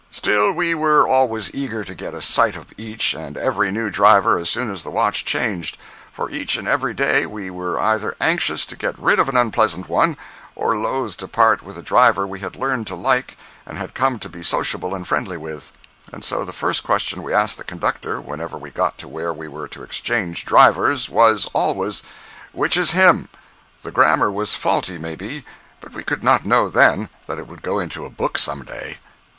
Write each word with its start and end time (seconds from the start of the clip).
Still, 0.09 0.51
we 0.51 0.73
were 0.73 1.07
always 1.07 1.51
eager 1.53 1.83
to 1.83 1.93
get 1.93 2.15
a 2.15 2.23
sight 2.23 2.55
of 2.55 2.73
each 2.75 3.13
and 3.13 3.37
every 3.37 3.69
new 3.69 3.91
driver 3.91 4.39
as 4.39 4.49
soon 4.49 4.71
as 4.71 4.81
the 4.81 4.89
watch 4.89 5.23
changed, 5.25 5.77
for 6.11 6.27
each 6.31 6.57
and 6.57 6.67
every 6.67 6.95
day 6.95 7.27
we 7.27 7.51
were 7.51 7.79
either 7.79 8.15
anxious 8.19 8.65
to 8.65 8.75
get 8.75 8.97
rid 8.97 9.19
of 9.19 9.29
an 9.29 9.37
unpleasant 9.37 9.87
one, 9.87 10.17
or 10.55 10.75
loath 10.75 11.17
to 11.17 11.27
part 11.27 11.61
with 11.61 11.77
a 11.77 11.83
driver 11.83 12.25
we 12.25 12.39
had 12.39 12.55
learned 12.55 12.87
to 12.87 12.95
like 12.95 13.37
and 13.63 13.77
had 13.77 13.93
come 13.93 14.17
to 14.17 14.27
be 14.27 14.41
sociable 14.41 14.95
and 14.95 15.07
friendly 15.07 15.37
with. 15.37 15.71
And 16.11 16.25
so 16.25 16.43
the 16.45 16.51
first 16.51 16.81
question 16.83 17.21
we 17.21 17.31
asked 17.31 17.59
the 17.59 17.63
conductor 17.63 18.19
whenever 18.19 18.57
we 18.57 18.71
got 18.71 18.97
to 18.97 19.07
where 19.07 19.31
we 19.31 19.47
were 19.47 19.67
to 19.67 19.83
exchange 19.83 20.45
drivers, 20.47 21.11
was 21.11 21.47
always, 21.53 22.01
"Which 22.53 22.75
is 22.75 22.89
him?" 22.93 23.29
The 23.83 23.91
grammar 23.91 24.31
was 24.31 24.55
faulty, 24.55 24.97
maybe, 24.97 25.45
but 25.79 25.93
we 25.93 26.01
could 26.03 26.23
not 26.23 26.43
know, 26.43 26.69
then, 26.69 27.09
that 27.27 27.37
it 27.37 27.45
would 27.47 27.61
go 27.61 27.77
into 27.77 28.03
a 28.03 28.09
book 28.09 28.39
some 28.39 28.63
day. 28.65 28.97